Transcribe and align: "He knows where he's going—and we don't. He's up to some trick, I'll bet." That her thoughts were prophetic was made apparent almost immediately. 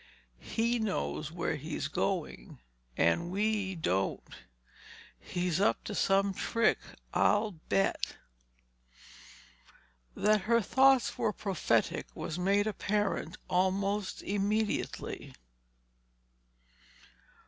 "He 0.55 0.79
knows 0.79 1.31
where 1.31 1.57
he's 1.57 1.87
going—and 1.87 3.29
we 3.29 3.75
don't. 3.75 4.27
He's 5.19 5.61
up 5.61 5.83
to 5.83 5.93
some 5.93 6.33
trick, 6.33 6.79
I'll 7.13 7.51
bet." 7.69 8.17
That 10.15 10.41
her 10.49 10.59
thoughts 10.59 11.19
were 11.19 11.31
prophetic 11.33 12.07
was 12.15 12.39
made 12.39 12.65
apparent 12.65 13.37
almost 13.47 14.23
immediately. 14.23 15.35